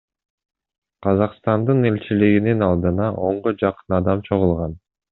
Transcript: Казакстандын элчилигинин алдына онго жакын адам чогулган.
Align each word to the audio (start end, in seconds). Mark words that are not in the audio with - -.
Казакстандын 1.07 1.91
элчилигинин 1.91 2.67
алдына 2.71 3.13
онго 3.31 3.57
жакын 3.63 4.01
адам 4.03 4.29
чогулган. 4.31 4.79